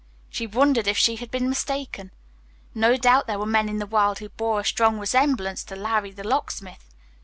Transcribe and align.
She 0.31 0.47
wondered 0.47 0.87
if 0.87 0.97
she 0.97 1.17
had 1.17 1.29
been 1.29 1.47
mistaken. 1.47 2.09
No 2.73 2.97
doubt 2.97 3.27
there 3.27 3.37
were 3.37 3.45
men 3.45 3.69
in 3.69 3.77
the 3.77 3.85
world 3.85 4.17
who 4.17 4.29
bore 4.29 4.61
a 4.61 4.65
strong 4.65 4.97
resemblance 4.97 5.63
to 5.65 5.75
"Larry, 5.75 6.09
the 6.09 6.27
Locksmith." 6.27 6.95